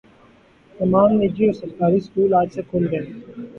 [0.73, 3.05] تمام نجی اور سرکاری اسکول آج سے کھل گئے